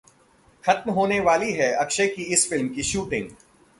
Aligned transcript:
खत्म 0.63 0.91
होने 0.91 1.19
वाली 1.19 1.51
है 1.51 1.71
अक्षय 1.73 2.07
की 2.07 2.23
इस 2.33 2.49
फिल्म 2.49 2.67
की 2.67 2.83
शूटिंग 2.83 3.29